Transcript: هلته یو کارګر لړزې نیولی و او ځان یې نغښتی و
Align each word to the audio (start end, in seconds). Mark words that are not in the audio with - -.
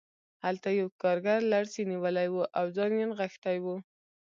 هلته 0.45 0.67
یو 0.79 0.87
کارګر 1.01 1.39
لړزې 1.51 1.83
نیولی 1.91 2.27
و 2.31 2.35
او 2.59 2.65
ځان 2.77 2.91
یې 2.99 3.05
نغښتی 3.09 3.57
و 3.61 3.65